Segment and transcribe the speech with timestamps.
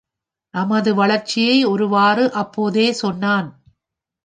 [0.53, 3.49] நமது வளர்ச்சியை ஒருவாறு அப்போதே சொன்னான்.